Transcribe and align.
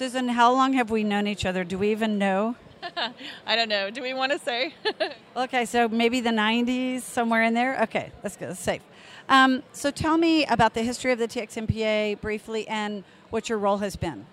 Susan, 0.00 0.28
how 0.28 0.50
long 0.50 0.72
have 0.72 0.90
we 0.90 1.04
known 1.04 1.26
each 1.26 1.44
other? 1.44 1.62
Do 1.62 1.76
we 1.76 1.90
even 1.90 2.16
know? 2.16 2.56
I 3.46 3.54
don't 3.54 3.68
know. 3.68 3.90
Do 3.90 4.00
we 4.00 4.14
want 4.14 4.32
to 4.32 4.38
say? 4.38 4.72
okay, 5.36 5.66
so 5.66 5.90
maybe 5.90 6.22
the 6.22 6.30
90s, 6.30 7.02
somewhere 7.02 7.42
in 7.42 7.52
there? 7.52 7.82
Okay, 7.82 8.10
good. 8.22 8.32
That's 8.38 8.58
safe. 8.58 8.80
Um, 9.28 9.62
so 9.74 9.90
tell 9.90 10.16
me 10.16 10.46
about 10.46 10.72
the 10.72 10.80
history 10.80 11.12
of 11.12 11.18
the 11.18 11.28
TXMPA 11.28 12.18
briefly 12.22 12.66
and 12.66 13.04
what 13.28 13.50
your 13.50 13.58
role 13.58 13.76
has 13.76 13.94
been. 13.94 14.24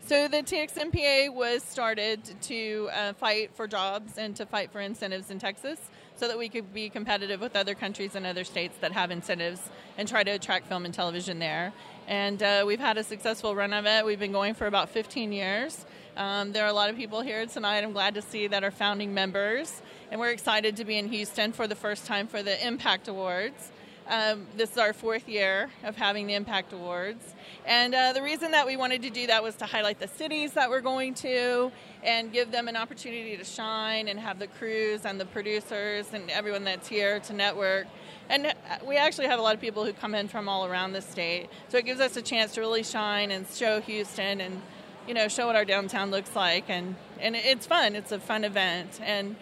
So 0.00 0.28
the 0.28 0.38
TXMPA 0.38 1.34
was 1.34 1.62
started 1.62 2.22
to 2.44 2.88
uh, 2.94 3.12
fight 3.12 3.50
for 3.52 3.66
jobs 3.66 4.16
and 4.16 4.34
to 4.36 4.46
fight 4.46 4.72
for 4.72 4.80
incentives 4.80 5.30
in 5.30 5.38
Texas 5.38 5.78
so 6.16 6.26
that 6.26 6.38
we 6.38 6.48
could 6.48 6.72
be 6.72 6.88
competitive 6.88 7.42
with 7.42 7.54
other 7.54 7.74
countries 7.74 8.14
and 8.14 8.24
other 8.24 8.44
states 8.44 8.78
that 8.80 8.92
have 8.92 9.10
incentives 9.10 9.60
and 9.98 10.08
try 10.08 10.24
to 10.24 10.30
attract 10.30 10.68
film 10.68 10.86
and 10.86 10.94
television 10.94 11.38
there. 11.38 11.74
And 12.08 12.42
uh, 12.42 12.64
we've 12.66 12.80
had 12.80 12.98
a 12.98 13.04
successful 13.04 13.54
run 13.54 13.72
of 13.72 13.86
it. 13.86 14.04
We've 14.04 14.18
been 14.18 14.32
going 14.32 14.54
for 14.54 14.66
about 14.66 14.90
15 14.90 15.32
years. 15.32 15.84
Um, 16.16 16.52
there 16.52 16.64
are 16.64 16.68
a 16.68 16.72
lot 16.72 16.90
of 16.90 16.96
people 16.96 17.20
here 17.22 17.46
tonight. 17.46 17.84
I'm 17.84 17.92
glad 17.92 18.14
to 18.14 18.22
see 18.22 18.46
that 18.48 18.64
are 18.64 18.70
founding 18.70 19.14
members, 19.14 19.80
and 20.10 20.20
we're 20.20 20.30
excited 20.30 20.76
to 20.76 20.84
be 20.84 20.98
in 20.98 21.08
Houston 21.08 21.52
for 21.52 21.66
the 21.66 21.74
first 21.74 22.06
time 22.06 22.26
for 22.26 22.42
the 22.42 22.66
Impact 22.66 23.08
Awards. 23.08 23.70
Um, 24.08 24.46
this 24.56 24.72
is 24.72 24.78
our 24.78 24.92
fourth 24.92 25.28
year 25.28 25.70
of 25.84 25.96
having 25.96 26.26
the 26.26 26.34
Impact 26.34 26.72
Awards. 26.72 27.34
And 27.64 27.94
uh, 27.94 28.12
the 28.12 28.20
reason 28.20 28.50
that 28.50 28.66
we 28.66 28.76
wanted 28.76 29.02
to 29.02 29.10
do 29.10 29.28
that 29.28 29.42
was 29.42 29.54
to 29.56 29.66
highlight 29.66 30.00
the 30.00 30.08
cities 30.08 30.52
that 30.52 30.68
we're 30.68 30.80
going 30.80 31.14
to 31.14 31.70
and 32.02 32.32
give 32.32 32.50
them 32.50 32.66
an 32.68 32.76
opportunity 32.76 33.36
to 33.36 33.44
shine 33.44 34.08
and 34.08 34.18
have 34.18 34.38
the 34.38 34.48
crews 34.48 35.06
and 35.06 35.20
the 35.20 35.26
producers 35.26 36.12
and 36.12 36.28
everyone 36.30 36.64
that's 36.64 36.88
here 36.88 37.20
to 37.20 37.32
network. 37.32 37.86
And 38.28 38.46
uh, 38.46 38.52
we 38.86 38.96
actually 38.96 39.26
have 39.26 39.38
a 39.38 39.42
lot 39.42 39.54
of 39.54 39.60
people 39.60 39.84
who 39.84 39.92
come 39.92 40.14
in 40.14 40.28
from 40.28 40.48
all 40.48 40.66
around 40.66 40.92
the 40.92 41.02
state. 41.02 41.48
So 41.68 41.78
it 41.78 41.84
gives 41.84 42.00
us 42.00 42.16
a 42.16 42.22
chance 42.22 42.54
to 42.54 42.60
really 42.60 42.82
shine 42.82 43.30
and 43.30 43.46
show 43.46 43.80
Houston 43.80 44.40
and 44.40 44.60
you 45.06 45.14
know 45.14 45.28
show 45.28 45.46
what 45.46 45.56
our 45.56 45.64
downtown 45.64 46.10
looks 46.10 46.34
like. 46.34 46.68
And 46.68 46.94
and 47.20 47.36
it's 47.36 47.66
fun. 47.66 47.94
It's 47.94 48.12
a 48.12 48.18
fun 48.18 48.44
event. 48.44 49.00
And 49.02 49.36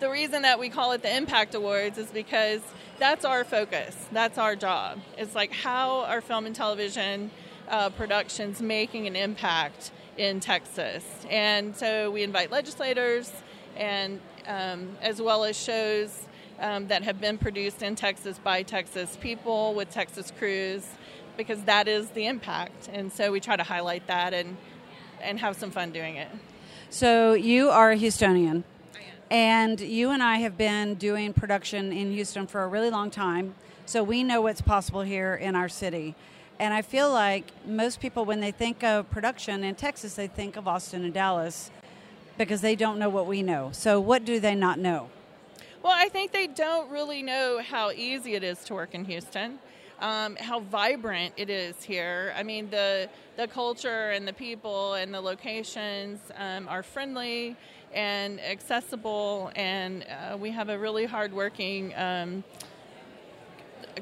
the 0.00 0.10
reason 0.10 0.42
that 0.42 0.58
we 0.58 0.68
call 0.68 0.92
it 0.92 1.02
the 1.02 1.16
impact 1.16 1.54
awards 1.54 1.98
is 1.98 2.08
because 2.08 2.60
that's 2.98 3.24
our 3.24 3.44
focus. 3.44 3.96
That's 4.12 4.38
our 4.38 4.56
job. 4.56 5.00
It's 5.16 5.34
like 5.34 5.52
how 5.52 6.00
are 6.04 6.20
film 6.20 6.46
and 6.46 6.54
television 6.54 7.30
uh, 7.68 7.90
productions 7.90 8.60
making 8.60 9.06
an 9.06 9.16
impact 9.16 9.90
in 10.16 10.40
texas? 10.40 11.04
And 11.30 11.76
so 11.76 12.10
we 12.10 12.22
invite 12.22 12.50
legislators 12.50 13.32
and 13.76 14.20
um, 14.46 14.96
as 15.00 15.20
well 15.20 15.44
as 15.44 15.58
shows 15.58 16.26
um, 16.60 16.88
that 16.88 17.02
have 17.02 17.20
been 17.20 17.38
produced 17.38 17.82
in 17.82 17.94
texas 17.94 18.38
by 18.38 18.62
texas 18.62 19.16
people 19.20 19.74
with 19.74 19.90
texas 19.90 20.32
crews 20.38 20.86
because 21.36 21.62
that 21.64 21.88
is 21.88 22.10
the 22.10 22.26
impact 22.26 22.88
and 22.92 23.12
so 23.12 23.32
we 23.32 23.40
try 23.40 23.56
to 23.56 23.62
highlight 23.62 24.06
that 24.06 24.32
and 24.32 24.56
and 25.24 25.40
have 25.40 25.56
some 25.56 25.70
fun 25.70 25.90
doing 25.90 26.16
it. 26.16 26.28
So 26.90 27.32
you 27.32 27.70
are 27.70 27.92
a 27.92 27.96
Houstonian. 27.96 28.62
And 29.30 29.80
you 29.80 30.10
and 30.10 30.22
I 30.22 30.36
have 30.36 30.56
been 30.56 30.94
doing 30.94 31.32
production 31.32 31.92
in 31.92 32.12
Houston 32.12 32.46
for 32.46 32.62
a 32.62 32.68
really 32.68 32.90
long 32.90 33.10
time. 33.10 33.54
So 33.86 34.04
we 34.04 34.22
know 34.22 34.42
what's 34.42 34.60
possible 34.60 35.02
here 35.02 35.34
in 35.34 35.56
our 35.56 35.68
city. 35.68 36.14
And 36.60 36.72
I 36.72 36.82
feel 36.82 37.10
like 37.10 37.50
most 37.66 38.00
people, 38.00 38.24
when 38.24 38.40
they 38.40 38.52
think 38.52 38.84
of 38.84 39.10
production 39.10 39.64
in 39.64 39.74
Texas, 39.74 40.14
they 40.14 40.28
think 40.28 40.56
of 40.56 40.68
Austin 40.68 41.04
and 41.04 41.12
Dallas 41.12 41.70
because 42.38 42.60
they 42.60 42.76
don't 42.76 42.98
know 42.98 43.08
what 43.08 43.26
we 43.26 43.42
know. 43.42 43.70
So, 43.72 43.98
what 43.98 44.24
do 44.24 44.38
they 44.38 44.54
not 44.54 44.78
know? 44.78 45.08
Well, 45.84 45.92
I 45.94 46.08
think 46.08 46.32
they 46.32 46.46
don't 46.46 46.90
really 46.90 47.22
know 47.22 47.60
how 47.62 47.90
easy 47.90 48.34
it 48.34 48.42
is 48.42 48.58
to 48.64 48.74
work 48.74 48.94
in 48.94 49.04
Houston 49.04 49.60
um, 50.00 50.36
how 50.36 50.60
vibrant 50.60 51.34
it 51.36 51.50
is 51.50 51.82
here. 51.82 52.34
I 52.36 52.42
mean, 52.42 52.70
the 52.70 53.08
the 53.36 53.48
culture 53.48 54.10
and 54.10 54.26
the 54.26 54.32
people 54.32 54.94
and 54.94 55.12
the 55.12 55.20
locations 55.20 56.20
um, 56.36 56.68
are 56.68 56.82
friendly 56.82 57.56
and 57.92 58.40
accessible, 58.40 59.52
and 59.54 60.04
uh, 60.04 60.36
we 60.36 60.50
have 60.50 60.68
a 60.68 60.78
really 60.78 61.04
hardworking. 61.04 61.94
Um, 61.96 62.44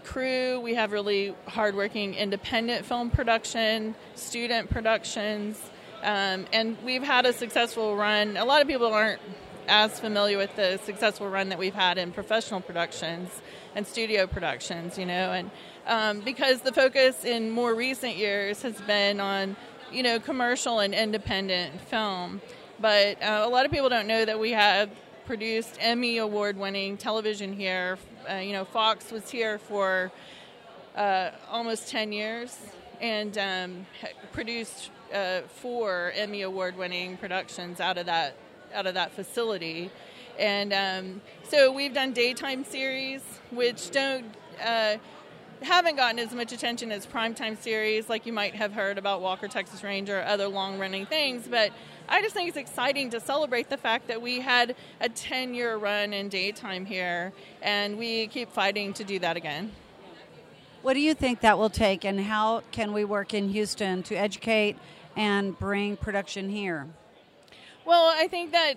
crew. 0.05 0.59
We 0.61 0.75
have 0.75 0.91
really 0.91 1.35
hardworking 1.47 2.15
independent 2.15 2.87
film 2.87 3.11
production, 3.11 3.95
student 4.15 4.71
productions, 4.71 5.61
um, 6.03 6.47
and 6.51 6.79
we've 6.83 7.03
had 7.03 7.27
a 7.27 7.33
successful 7.35 7.95
run. 7.95 8.39
A 8.39 8.45
lot 8.47 8.63
of 8.63 8.69
people 8.69 8.87
aren't 8.87 9.21
as 9.69 9.99
familiar 10.01 10.39
with 10.39 10.55
the 10.57 10.79
successful 10.85 11.29
run 11.29 11.49
that 11.49 11.59
we've 11.59 11.75
had 11.75 11.99
in 11.99 12.13
professional 12.13 12.61
productions 12.61 13.31
and 13.75 13.87
studio 13.87 14.27
productions, 14.27 14.99
you 14.99 15.07
know, 15.07 15.33
and 15.33 15.51
um, 15.87 16.21
because 16.21 16.61
the 16.61 16.73
focus 16.73 17.25
in 17.25 17.51
more 17.51 17.75
recent 17.75 18.17
years 18.17 18.63
has 18.63 18.81
been 18.83 19.21
on, 19.21 19.57
you 19.91 20.03
know, 20.03 20.21
commercial 20.21 20.81
and 20.81 20.95
independent 20.95 21.81
film. 21.83 22.41
But 22.81 23.23
uh, 23.23 23.43
a 23.45 23.49
lot 23.49 23.65
of 23.65 23.73
people 23.73 23.89
don't 23.89 24.07
know 24.07 24.25
that 24.25 24.39
we 24.39 24.51
have 24.51 24.91
produced 25.25 25.77
Emmy 25.81 26.19
award 26.19 26.57
winning 26.57 26.97
television 26.97 27.53
here. 27.53 27.99
Uh, 28.29 28.35
you 28.35 28.53
know, 28.53 28.65
Fox 28.65 29.11
was 29.11 29.31
here 29.31 29.59
for 29.59 30.13
uh, 30.97 31.31
almost 31.51 31.89
10 31.89 32.13
years 32.13 32.59
and 33.01 33.37
um, 33.39 33.87
produced 34.33 34.91
uh, 35.13 35.41
four 35.49 36.13
Emmy 36.15 36.43
award 36.43 36.77
winning 36.77 37.17
productions 37.17 37.81
out 37.81 37.99
of 37.99 38.07
that 38.07 38.37
out 38.75 38.87
of 38.87 38.95
that 38.95 39.13
facility. 39.13 39.91
And 40.39 40.73
um, 40.73 41.21
so 41.49 41.73
we've 41.73 41.93
done 41.93 42.13
daytime 42.13 42.65
series, 42.65 43.23
which 43.51 43.91
don't 43.91 44.25
uh, 44.65 44.97
haven't 45.63 45.97
gotten 45.97 46.19
as 46.19 46.33
much 46.33 46.53
attention 46.53 46.93
as 46.93 47.07
primetime 47.07 47.57
series, 47.57 48.09
like 48.09 48.27
you 48.27 48.33
might 48.33 48.55
have 48.55 48.73
heard 48.73 48.99
about 48.99 49.21
Walker, 49.21 49.49
Texas 49.49 49.83
Ranger, 49.83 50.21
or 50.21 50.25
other 50.25 50.49
long 50.49 50.79
running 50.79 51.07
things. 51.07 51.47
But 51.49 51.73
I 52.09 52.21
just 52.21 52.35
think 52.35 52.49
it's 52.49 52.57
exciting 52.57 53.11
to 53.11 53.21
celebrate 53.21 53.71
the 53.71 53.77
fact 53.77 54.09
that 54.09 54.21
we 54.21 54.41
had 54.41 54.75
a 55.01 55.09
10 55.09 55.55
year 55.55 55.77
run 55.77 56.13
in 56.13 56.29
daytime 56.29 56.85
here, 56.85 57.33
and 57.61 57.99
we 57.99 58.27
keep 58.29 58.51
fighting 58.51 58.93
to 58.95 59.05
do 59.05 59.19
that 59.21 59.37
again. 59.37 59.73
What 60.83 60.95
do 60.95 61.01
you 61.01 61.15
think 61.15 61.41
that 61.41 61.59
will 61.59 61.71
take, 61.71 62.05
and 62.05 62.21
how 62.21 62.63
can 62.73 62.93
we 62.93 63.05
work 63.05 63.35
in 63.35 63.51
Houston 63.51 64.03
to 64.05 64.17
educate 64.17 64.77
and 65.17 65.57
bring 65.57 65.97
production 65.97 66.49
here? 66.49 66.89
Well, 67.85 68.15
I 68.17 68.29
think 68.29 68.53
that 68.53 68.75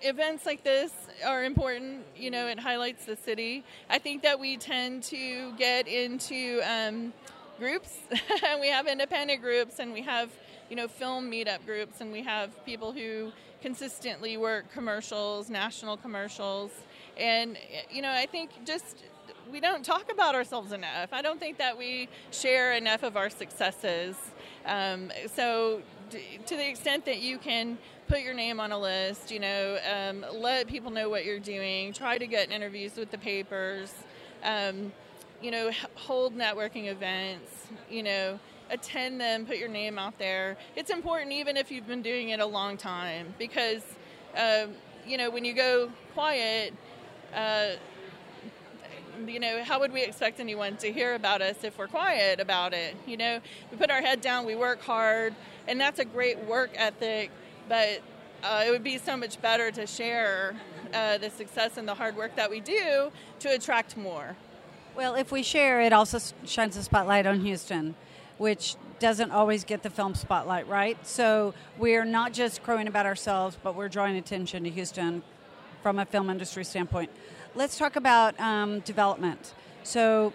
events 0.00 0.46
like 0.46 0.64
this 0.64 0.90
are 1.26 1.44
important. 1.44 2.04
You 2.16 2.30
know, 2.30 2.46
it 2.46 2.58
highlights 2.58 3.04
the 3.04 3.16
city. 3.16 3.64
I 3.90 3.98
think 3.98 4.22
that 4.22 4.40
we 4.40 4.56
tend 4.56 5.02
to 5.04 5.52
get 5.58 5.86
into 5.86 6.62
um, 6.64 7.12
groups. 7.58 7.98
we 8.60 8.68
have 8.68 8.86
independent 8.86 9.42
groups, 9.42 9.78
and 9.78 9.92
we 9.92 10.00
have 10.02 10.30
you 10.70 10.76
know 10.76 10.88
film 10.88 11.30
meetup 11.30 11.66
groups, 11.66 12.00
and 12.00 12.10
we 12.10 12.22
have 12.22 12.64
people 12.64 12.92
who 12.92 13.30
consistently 13.60 14.38
work 14.38 14.72
commercials, 14.72 15.50
national 15.50 15.98
commercials, 15.98 16.70
and 17.18 17.58
you 17.90 18.00
know 18.00 18.10
I 18.10 18.24
think 18.24 18.50
just 18.64 19.04
we 19.52 19.60
don't 19.60 19.84
talk 19.84 20.10
about 20.10 20.34
ourselves 20.34 20.72
enough. 20.72 21.12
I 21.12 21.20
don't 21.20 21.38
think 21.38 21.58
that 21.58 21.76
we 21.76 22.08
share 22.30 22.72
enough 22.72 23.02
of 23.02 23.18
our 23.18 23.28
successes. 23.28 24.16
Um, 24.64 25.12
so, 25.34 25.82
to 26.10 26.56
the 26.56 26.68
extent 26.68 27.04
that 27.04 27.20
you 27.20 27.38
can 27.38 27.78
put 28.08 28.22
your 28.22 28.34
name 28.34 28.60
on 28.60 28.72
a 28.72 28.78
list, 28.78 29.30
you 29.30 29.40
know, 29.40 29.78
um, 29.92 30.24
let 30.32 30.68
people 30.68 30.90
know 30.90 31.08
what 31.08 31.24
you're 31.24 31.40
doing, 31.40 31.92
try 31.92 32.18
to 32.18 32.26
get 32.26 32.50
interviews 32.50 32.96
with 32.96 33.10
the 33.10 33.18
papers, 33.18 33.92
um, 34.44 34.92
you 35.42 35.50
know, 35.50 35.70
hold 35.94 36.36
networking 36.36 36.86
events, 36.86 37.66
you 37.90 38.02
know, 38.02 38.38
attend 38.70 39.20
them, 39.20 39.44
put 39.44 39.58
your 39.58 39.68
name 39.68 39.98
out 39.98 40.18
there. 40.18 40.56
It's 40.76 40.90
important 40.90 41.32
even 41.32 41.56
if 41.56 41.70
you've 41.70 41.86
been 41.86 42.02
doing 42.02 42.30
it 42.30 42.40
a 42.40 42.46
long 42.46 42.76
time 42.76 43.34
because, 43.38 43.82
um, 44.36 44.70
you 45.06 45.18
know, 45.18 45.30
when 45.30 45.44
you 45.44 45.52
go 45.52 45.90
quiet, 46.14 46.74
uh, 47.34 47.70
you 49.26 49.40
know, 49.40 49.64
how 49.64 49.80
would 49.80 49.92
we 49.92 50.02
expect 50.02 50.40
anyone 50.40 50.76
to 50.76 50.92
hear 50.92 51.14
about 51.14 51.42
us 51.42 51.64
if 51.64 51.78
we're 51.78 51.88
quiet 51.88 52.38
about 52.38 52.72
it? 52.72 52.94
You 53.06 53.16
know, 53.16 53.40
we 53.70 53.78
put 53.78 53.90
our 53.90 54.02
head 54.02 54.20
down, 54.20 54.46
we 54.46 54.54
work 54.54 54.82
hard, 54.82 55.34
and 55.66 55.80
that's 55.80 55.98
a 55.98 56.04
great 56.04 56.38
work 56.44 56.70
ethic 56.74 57.30
but 57.68 58.00
uh, 58.42 58.64
it 58.66 58.70
would 58.70 58.84
be 58.84 58.98
so 58.98 59.16
much 59.16 59.40
better 59.40 59.70
to 59.70 59.86
share 59.86 60.54
uh, 60.94 61.18
the 61.18 61.30
success 61.30 61.76
and 61.76 61.88
the 61.88 61.94
hard 61.94 62.16
work 62.16 62.36
that 62.36 62.50
we 62.50 62.60
do 62.60 63.10
to 63.40 63.48
attract 63.48 63.96
more. 63.96 64.36
Well, 64.94 65.14
if 65.14 65.30
we 65.30 65.42
share, 65.42 65.80
it 65.80 65.92
also 65.92 66.18
shines 66.44 66.76
a 66.76 66.82
spotlight 66.82 67.26
on 67.26 67.40
Houston, 67.40 67.94
which 68.38 68.76
doesn't 68.98 69.30
always 69.30 69.64
get 69.64 69.82
the 69.82 69.90
film 69.90 70.14
spotlight, 70.14 70.66
right? 70.68 70.96
So 71.06 71.54
we're 71.78 72.04
not 72.04 72.32
just 72.32 72.62
crowing 72.62 72.88
about 72.88 73.04
ourselves, 73.04 73.58
but 73.62 73.74
we're 73.74 73.88
drawing 73.88 74.16
attention 74.16 74.64
to 74.64 74.70
Houston 74.70 75.22
from 75.82 75.98
a 75.98 76.06
film 76.06 76.30
industry 76.30 76.64
standpoint. 76.64 77.10
Let's 77.54 77.76
talk 77.76 77.96
about 77.96 78.38
um, 78.40 78.80
development. 78.80 79.54
So, 79.82 80.32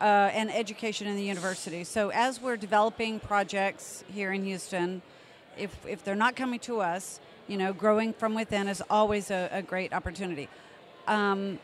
uh, 0.00 0.30
and 0.32 0.50
education 0.50 1.06
in 1.06 1.16
the 1.16 1.22
university. 1.22 1.84
So, 1.84 2.10
as 2.10 2.40
we're 2.40 2.56
developing 2.56 3.20
projects 3.20 4.04
here 4.12 4.32
in 4.32 4.44
Houston, 4.44 5.02
if, 5.58 5.86
if 5.86 6.04
they're 6.04 6.14
not 6.14 6.36
coming 6.36 6.60
to 6.60 6.80
us, 6.80 7.20
you 7.46 7.56
know, 7.56 7.72
growing 7.72 8.12
from 8.12 8.34
within 8.34 8.68
is 8.68 8.82
always 8.90 9.30
a, 9.30 9.48
a 9.52 9.62
great 9.62 9.92
opportunity. 9.92 10.48
Um, 11.06 11.58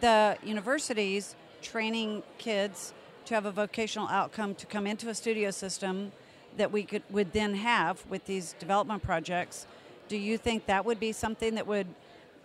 the 0.00 0.36
universities 0.42 1.36
training 1.62 2.22
kids 2.38 2.92
to 3.26 3.34
have 3.34 3.46
a 3.46 3.50
vocational 3.50 4.08
outcome 4.08 4.54
to 4.54 4.66
come 4.66 4.86
into 4.86 5.08
a 5.08 5.14
studio 5.14 5.50
system 5.50 6.12
that 6.56 6.72
we 6.72 6.84
could 6.84 7.02
would 7.10 7.32
then 7.32 7.54
have 7.54 8.04
with 8.08 8.24
these 8.24 8.54
development 8.58 9.02
projects. 9.02 9.66
Do 10.08 10.16
you 10.16 10.38
think 10.38 10.66
that 10.66 10.84
would 10.84 11.00
be 11.00 11.12
something 11.12 11.56
that 11.56 11.66
would 11.66 11.88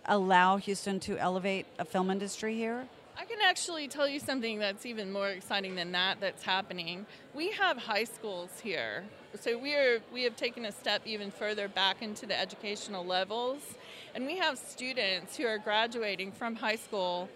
allow 0.06 0.56
Houston 0.56 0.98
to 1.00 1.16
elevate 1.18 1.66
a 1.78 1.84
film 1.84 2.10
industry 2.10 2.54
here? 2.54 2.88
I 3.22 3.24
can 3.24 3.38
actually 3.40 3.86
tell 3.86 4.08
you 4.08 4.18
something 4.18 4.58
that's 4.58 4.84
even 4.84 5.12
more 5.12 5.28
exciting 5.28 5.76
than 5.76 5.92
that 5.92 6.18
that's 6.18 6.42
happening. 6.42 7.06
We 7.34 7.52
have 7.52 7.76
high 7.76 8.02
schools 8.02 8.50
here. 8.60 9.04
So 9.38 9.56
we 9.56 9.76
are 9.76 10.00
we 10.12 10.24
have 10.24 10.34
taken 10.34 10.64
a 10.64 10.72
step 10.72 11.02
even 11.06 11.30
further 11.30 11.68
back 11.68 12.02
into 12.02 12.26
the 12.26 12.36
educational 12.36 13.06
levels 13.06 13.60
and 14.16 14.26
we 14.26 14.38
have 14.38 14.58
students 14.58 15.36
who 15.36 15.46
are 15.46 15.58
graduating 15.58 16.32
from 16.32 16.56
high 16.56 16.74
school 16.74 17.28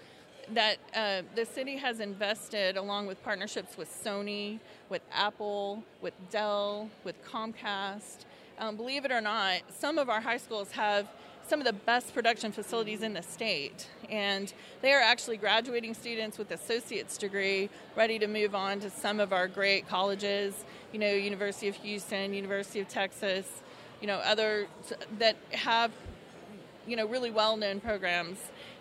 that 0.54 0.78
uh, 0.92 1.22
the 1.36 1.44
city 1.46 1.76
has 1.76 2.00
invested 2.00 2.76
along 2.76 3.06
with 3.06 3.22
partnerships 3.22 3.76
with 3.76 3.88
Sony, 3.88 4.58
with 4.88 5.02
Apple, 5.12 5.84
with 6.02 6.14
Dell, 6.32 6.90
with 7.04 7.14
Comcast. 7.24 8.24
Um, 8.58 8.76
believe 8.76 9.04
it 9.04 9.12
or 9.12 9.20
not, 9.20 9.60
some 9.78 9.98
of 9.98 10.10
our 10.10 10.20
high 10.20 10.38
schools 10.38 10.72
have 10.72 11.06
some 11.48 11.60
of 11.60 11.66
the 11.66 11.72
best 11.72 12.12
production 12.12 12.52
facilities 12.52 13.02
in 13.02 13.14
the 13.14 13.22
state. 13.22 13.88
And 14.10 14.52
they 14.82 14.92
are 14.92 15.00
actually 15.00 15.36
graduating 15.36 15.94
students 15.94 16.38
with 16.38 16.50
associate's 16.50 17.16
degree 17.16 17.70
ready 17.94 18.18
to 18.18 18.26
move 18.26 18.54
on 18.54 18.80
to 18.80 18.90
some 18.90 19.20
of 19.20 19.32
our 19.32 19.48
great 19.48 19.88
colleges, 19.88 20.64
you 20.92 20.98
know, 20.98 21.10
University 21.10 21.68
of 21.68 21.76
Houston, 21.76 22.34
University 22.34 22.80
of 22.80 22.88
Texas, 22.88 23.46
you 24.00 24.06
know, 24.06 24.16
other 24.16 24.66
that 25.18 25.36
have, 25.52 25.92
you 26.86 26.96
know, 26.96 27.06
really 27.06 27.30
well-known 27.30 27.80
programs. 27.80 28.38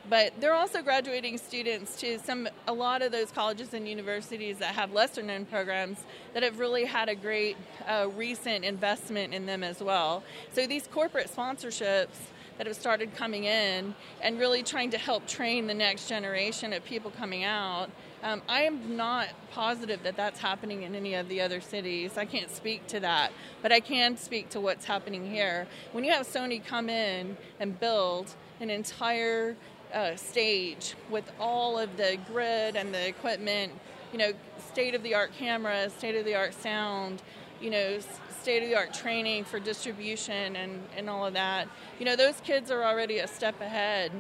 But 0.08 0.40
they're 0.40 0.54
also 0.54 0.84
graduating 0.84 1.40
students 1.40 2.00
to 2.02 2.20
some 2.20 2.48
a 2.68 2.74
lot 2.74 3.02
of 3.02 3.12
those 3.12 3.32
colleges 3.32 3.74
and 3.74 3.88
universities 3.88 4.60
that 4.60 4.76
have 4.76 4.94
lesser 4.94 5.24
known 5.24 5.46
programs 5.46 5.98
that 6.36 6.44
have 6.44 6.60
really 6.60 6.86
had 6.86 7.10
a 7.10 7.16
great 7.16 7.58
uh, 7.88 8.10
recent 8.16 8.64
investment 8.64 9.34
in 9.34 9.48
them 9.48 9.64
as 9.64 9.82
well. 9.82 10.24
So 10.54 10.68
these 10.68 10.88
corporate 10.88 11.32
sponsorships 11.36 12.28
that 12.58 12.68
have 12.68 12.76
started 12.76 13.16
coming 13.16 13.46
in 13.46 13.96
and 14.22 14.40
really 14.40 14.64
trying 14.64 14.90
to 14.92 14.98
help 14.98 15.28
train 15.28 15.68
the 15.68 15.74
next 15.74 16.08
generation 16.08 16.74
of 16.74 16.84
people 16.86 17.12
coming 17.12 17.44
out. 17.44 17.90
Um, 18.24 18.42
I 18.50 18.62
am 18.62 18.96
not 18.96 19.28
positive 19.52 20.02
that 20.04 20.18
that's 20.18 20.40
happening 20.40 20.84
in 20.84 20.96
any 20.96 21.14
of 21.14 21.30
the 21.30 21.42
other 21.42 21.62
cities. 21.62 22.18
I 22.18 22.26
can't 22.26 22.50
speak 22.50 22.88
to 22.88 23.00
that, 23.02 23.32
but 23.62 23.72
I 23.72 23.80
can 23.80 24.18
speak 24.18 24.50
to 24.50 24.60
what's 24.60 24.86
happening 24.86 25.30
here. 25.30 25.68
When 25.92 26.04
you 26.04 26.12
have 26.12 26.28
Sony 26.28 26.66
come 26.66 26.90
in 26.90 27.38
and 27.60 27.80
build 27.80 28.34
an 28.60 28.70
entire 28.70 29.56
uh, 29.94 30.16
stage 30.16 30.96
with 31.10 31.32
all 31.40 31.78
of 31.78 31.98
the 31.98 32.18
grid 32.28 32.76
and 32.76 32.94
the 32.94 33.08
equipment, 33.08 33.74
you 34.12 34.18
know, 34.18 34.32
state 34.72 34.96
of 34.96 35.04
the 35.04 35.14
art 35.14 35.32
cameras, 35.38 35.94
state 35.94 36.16
of 36.16 36.26
the 36.26 36.36
art 36.36 36.54
sound, 36.54 37.22
you 37.66 37.72
know, 37.72 37.98
state 38.42 38.62
of 38.62 38.70
the 38.70 38.76
art 38.76 38.94
training 38.94 39.44
for 39.44 39.60
distribution 39.60 40.56
and, 40.56 40.84
and 40.96 41.10
all 41.10 41.26
of 41.26 41.34
that. 41.34 41.68
You 41.98 42.06
know, 42.06 42.16
those 42.16 42.40
kids 42.42 42.70
are 42.70 42.84
already 42.84 43.18
a 43.18 43.28
step 43.28 43.60
ahead 43.60 44.12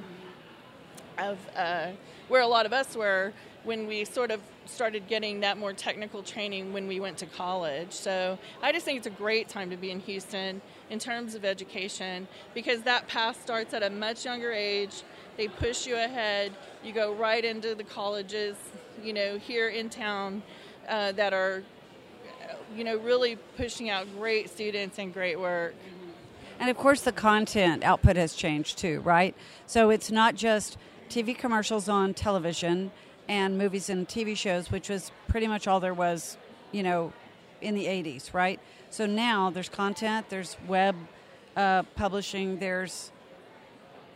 of 1.19 1.37
uh, 1.55 1.89
where 2.27 2.41
a 2.41 2.47
lot 2.47 2.65
of 2.65 2.73
us 2.73 2.95
were 2.95 3.33
when 3.63 3.85
we 3.85 4.03
sort 4.03 4.31
of 4.31 4.41
started 4.65 5.07
getting 5.07 5.41
that 5.41 5.59
more 5.59 5.73
technical 5.73 6.23
training 6.23 6.73
when 6.73 6.87
we 6.87 6.99
went 6.99 7.19
to 7.19 7.27
college. 7.27 7.91
So 7.91 8.39
I 8.63 8.71
just 8.71 8.83
think 8.83 8.97
it's 8.97 9.05
a 9.05 9.11
great 9.11 9.47
time 9.47 9.69
to 9.69 9.77
be 9.77 9.91
in 9.91 9.99
Houston 9.99 10.59
in 10.89 10.97
terms 10.97 11.35
of 11.35 11.45
education 11.45 12.27
because 12.55 12.81
that 12.81 13.07
path 13.07 13.39
starts 13.43 13.75
at 13.75 13.83
a 13.83 13.91
much 13.91 14.25
younger 14.25 14.51
age. 14.51 15.03
They 15.37 15.49
push 15.49 15.85
you 15.85 15.97
ahead. 15.97 16.51
You 16.83 16.93
go 16.93 17.13
right 17.13 17.45
into 17.45 17.75
the 17.75 17.83
colleges, 17.83 18.55
you 19.03 19.13
know, 19.13 19.37
here 19.37 19.69
in 19.69 19.89
town 19.89 20.41
uh, 20.89 21.11
that 21.11 21.31
are 21.31 21.63
you 22.75 22.83
know, 22.83 22.97
really 22.97 23.37
pushing 23.57 23.89
out 23.89 24.07
great 24.17 24.49
students 24.49 24.99
and 24.99 25.13
great 25.13 25.39
work. 25.39 25.73
And 26.59 26.69
of 26.69 26.77
course, 26.77 27.01
the 27.01 27.11
content 27.11 27.83
output 27.83 28.15
has 28.15 28.33
changed 28.33 28.77
too, 28.77 29.01
right? 29.01 29.35
So 29.67 29.89
it's 29.89 30.11
not 30.11 30.35
just 30.35 30.77
TV 31.09 31.37
commercials 31.37 31.89
on 31.89 32.13
television 32.13 32.91
and 33.27 33.57
movies 33.57 33.89
and 33.89 34.07
TV 34.07 34.37
shows, 34.37 34.71
which 34.71 34.89
was 34.89 35.11
pretty 35.27 35.47
much 35.47 35.67
all 35.67 35.79
there 35.79 35.93
was, 35.93 36.37
you 36.71 36.83
know, 36.83 37.11
in 37.61 37.75
the 37.75 37.85
80s, 37.85 38.33
right? 38.33 38.59
So 38.89 39.05
now 39.05 39.49
there's 39.49 39.69
content, 39.69 40.29
there's 40.29 40.55
web 40.67 40.95
uh, 41.55 41.83
publishing, 41.95 42.59
there's 42.59 43.11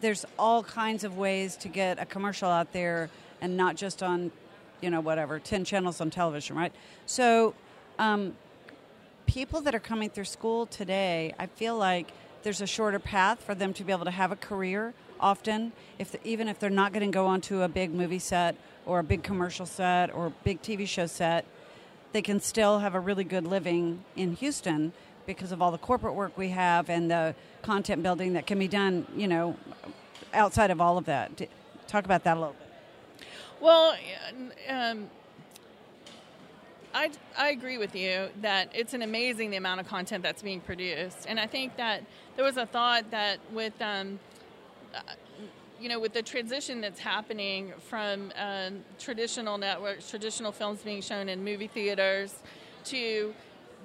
there's 0.01 0.25
all 0.37 0.63
kinds 0.63 1.03
of 1.03 1.17
ways 1.17 1.57
to 1.57 1.67
get 1.67 1.99
a 1.99 2.05
commercial 2.05 2.49
out 2.49 2.71
there 2.71 3.09
and 3.41 3.57
not 3.57 3.75
just 3.75 4.01
on, 4.01 4.31
you 4.81 4.89
know, 4.89 5.01
whatever, 5.01 5.39
10 5.39 5.65
channels 5.65 5.99
on 5.99 6.09
television, 6.09 6.55
right? 6.55 6.71
So 7.05 7.53
um, 7.99 8.33
people 9.27 9.61
that 9.61 9.75
are 9.75 9.79
coming 9.79 10.09
through 10.09 10.25
school 10.25 10.65
today, 10.65 11.35
I 11.37 11.45
feel 11.45 11.77
like 11.77 12.11
there's 12.41 12.61
a 12.61 12.67
shorter 12.67 12.97
path 12.97 13.43
for 13.43 13.53
them 13.53 13.73
to 13.73 13.83
be 13.83 13.91
able 13.91 14.05
to 14.05 14.11
have 14.11 14.31
a 14.31 14.35
career. 14.35 14.93
Often, 15.19 15.73
if 15.99 16.13
the, 16.13 16.27
even 16.27 16.47
if 16.47 16.57
they're 16.57 16.69
not 16.69 16.93
going 16.93 17.05
to 17.05 17.13
go 17.13 17.27
onto 17.27 17.61
a 17.61 17.67
big 17.67 17.93
movie 17.93 18.19
set 18.19 18.55
or 18.85 18.99
a 18.99 19.03
big 19.03 19.21
commercial 19.21 19.65
set 19.65 20.11
or 20.15 20.27
a 20.27 20.33
big 20.43 20.61
TV 20.61 20.87
show 20.87 21.05
set, 21.05 21.45
they 22.13 22.21
can 22.21 22.39
still 22.39 22.79
have 22.79 22.95
a 22.95 22.99
really 22.99 23.25
good 23.25 23.45
living 23.45 24.03
in 24.15 24.33
Houston 24.37 24.93
because 25.27 25.51
of 25.51 25.61
all 25.61 25.71
the 25.71 25.77
corporate 25.77 26.15
work 26.15 26.35
we 26.37 26.49
have 26.49 26.89
and 26.89 27.11
the 27.11 27.35
content 27.61 28.01
building 28.01 28.33
that 28.33 28.47
can 28.47 28.57
be 28.57 28.67
done, 28.67 29.05
you 29.15 29.27
know, 29.27 29.55
outside 30.33 30.71
of 30.71 30.79
all 30.79 30.97
of 30.97 31.05
that. 31.05 31.29
Talk 31.87 32.05
about 32.05 32.23
that 32.23 32.37
a 32.37 32.39
little 32.39 32.55
bit. 32.55 33.27
Well, 33.59 33.95
um, 34.69 35.09
I, 36.93 37.11
I 37.37 37.49
agree 37.49 37.77
with 37.77 37.95
you 37.95 38.29
that 38.41 38.71
it's 38.73 38.93
an 38.93 39.03
amazing 39.03 39.51
the 39.51 39.57
amount 39.57 39.79
of 39.79 39.87
content 39.87 40.23
that's 40.23 40.41
being 40.41 40.59
produced, 40.59 41.25
and 41.27 41.39
I 41.39 41.45
think 41.45 41.77
that 41.77 42.03
there 42.35 42.43
was 42.43 42.57
a 42.57 42.65
thought 42.65 43.11
that 43.11 43.39
with 43.53 43.79
um, 43.79 44.19
uh, 44.95 45.01
you 45.79 45.87
know 45.87 45.99
with 45.99 46.13
the 46.13 46.23
transition 46.23 46.81
that's 46.81 46.99
happening 46.99 47.73
from 47.87 48.31
um, 48.35 48.83
traditional 48.97 49.59
networks, 49.59 50.09
traditional 50.09 50.51
films 50.51 50.81
being 50.81 51.01
shown 51.01 51.29
in 51.29 51.43
movie 51.43 51.67
theaters, 51.67 52.35
to 52.85 53.35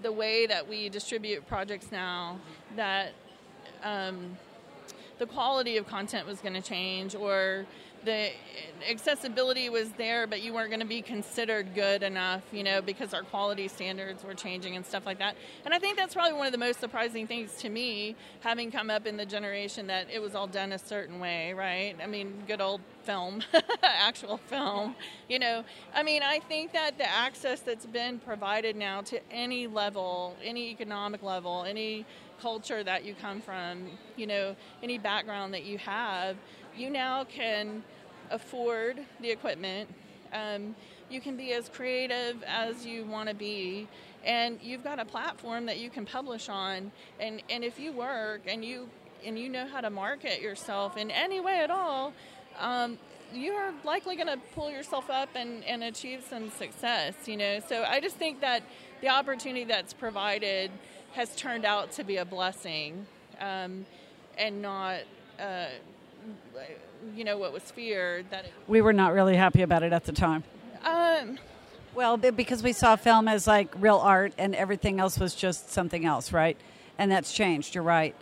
the 0.03 0.11
way 0.11 0.47
that 0.47 0.67
we 0.67 0.89
distribute 0.89 1.47
projects 1.47 1.93
now, 1.93 2.41
that 2.75 3.12
um, 3.83 4.37
the 5.19 5.27
quality 5.27 5.77
of 5.77 5.87
content 5.87 6.27
was 6.27 6.41
going 6.41 6.55
to 6.55 6.62
change, 6.62 7.15
or 7.15 7.67
the 8.05 8.31
accessibility 8.89 9.69
was 9.69 9.91
there, 9.93 10.27
but 10.27 10.43
you 10.43 10.53
weren't 10.53 10.71
going 10.71 10.81
to 10.81 10.87
be 10.87 11.03
considered 11.03 11.75
good 11.75 12.03
enough, 12.03 12.43
you 12.53 12.62
know, 12.62 12.83
because 12.83 13.15
our 13.15 13.23
quality 13.23 13.69
standards 13.69 14.25
were 14.25 14.35
changing 14.35 14.77
and 14.77 14.85
stuff 14.85 15.06
like 15.06 15.19
that. 15.19 15.37
And 15.65 15.73
I 15.73 15.79
think 15.79 15.97
that's 15.97 16.15
probably 16.15 16.35
one 16.35 16.47
of 16.47 16.53
the 16.53 16.59
most 16.59 16.81
surprising 16.81 17.27
things 17.27 17.55
to 17.56 17.69
me, 17.69 18.17
having 18.41 18.71
come 18.71 18.91
up 18.91 19.06
in 19.06 19.17
the 19.17 19.27
generation 19.27 19.87
that 19.87 20.08
it 20.13 20.20
was 20.20 20.34
all 20.34 20.46
done 20.46 20.73
a 20.73 20.79
certain 20.79 21.20
way, 21.20 21.53
right? 21.53 21.96
I 22.03 22.06
mean, 22.06 22.44
good 22.46 22.61
old 22.61 22.81
film, 23.03 23.43
actual 23.82 24.39
film, 24.39 24.94
you 25.29 25.39
know. 25.39 25.65
I 25.94 26.03
mean, 26.03 26.23
I 26.23 26.41
think 26.41 26.73
that 26.73 26.99
the 26.99 27.08
access 27.08 27.61
that's 27.61 27.87
been 27.87 28.19
provided 28.19 28.77
now 28.77 29.03
to 29.03 29.20
any 29.31 29.67
level, 29.67 30.37
any 30.43 30.70
economic 30.70 31.23
level, 31.23 31.65
any 31.67 32.06
culture 32.41 32.82
that 32.84 33.05
you 33.05 33.15
come 33.15 33.41
from, 33.41 33.87
you 34.17 34.27
know, 34.27 34.56
any 34.82 34.99
background 34.99 35.55
that 35.55 35.65
you 35.65 35.79
have, 35.79 36.37
you 36.77 36.91
now 36.91 37.25
can 37.25 37.82
afford 38.31 39.00
the 39.20 39.31
equipment. 39.31 39.88
Um, 40.32 40.74
you 41.10 41.20
can 41.20 41.36
be 41.36 41.52
as 41.52 41.69
creative 41.69 42.43
as 42.46 42.84
you 42.84 43.04
want 43.04 43.28
to 43.28 43.34
be, 43.34 43.86
and 44.24 44.58
you've 44.62 44.82
got 44.82 44.98
a 44.98 45.04
platform 45.04 45.66
that 45.66 45.78
you 45.78 45.90
can 45.90 46.06
publish 46.06 46.48
on. 46.48 46.90
And, 47.20 47.43
and 47.50 47.62
if 47.62 47.78
you 47.78 47.93
work 47.93 48.43
and 48.46 48.64
you 48.64 48.88
and 49.24 49.38
you 49.38 49.48
know 49.48 49.66
how 49.66 49.81
to 49.81 49.90
market 49.90 50.43
yourself 50.43 50.96
in 50.96 51.10
any 51.10 51.40
way 51.40 51.60
at 51.60 51.70
all, 51.70 52.12
um, 52.58 52.98
you're 53.32 53.72
likely 53.82 54.16
going 54.16 54.28
to 54.28 54.38
pull 54.54 54.70
yourself 54.70 55.08
up 55.08 55.31
and, 55.34 55.64
and 55.64 55.82
achieve 55.82 56.24
some 56.28 56.50
success. 56.50 57.14
You 57.26 57.36
know, 57.36 57.60
so 57.66 57.84
I 57.84 58.00
just 58.00 58.16
think 58.16 58.40
that 58.40 58.62
the 59.00 59.08
opportunity 59.08 59.64
that's 59.64 59.93
provided 59.93 60.70
has 61.12 61.34
turned 61.36 61.64
out 61.64 61.93
to 61.93 62.04
be 62.04 62.16
a 62.16 62.24
blessing, 62.24 63.06
um, 63.40 63.86
and 64.36 64.62
not. 64.62 65.00
Uh, 65.38 65.66
you 67.14 67.24
know 67.24 67.38
what 67.38 67.52
was 67.52 67.62
feared 67.62 68.26
that 68.31 68.46
we 68.66 68.81
were 68.81 68.93
not 68.93 69.12
really 69.12 69.36
happy 69.36 69.62
about 69.62 69.82
it 69.82 69.93
at 69.93 70.04
the 70.04 70.12
time. 70.12 70.43
Um, 70.84 71.38
well, 71.94 72.16
because 72.16 72.62
we 72.62 72.72
saw 72.72 72.96
film 72.96 73.28
as 73.28 73.46
like 73.46 73.72
real 73.78 73.98
art, 73.98 74.32
and 74.36 74.54
everything 74.54 75.00
else 75.00 75.19
was 75.19 75.34
just 75.34 75.70
something 75.70 76.04
else, 76.04 76.32
right? 76.32 76.56
And 76.98 77.10
that's 77.10 77.32
changed. 77.32 77.74
You're 77.74 77.84
right. 77.84 78.14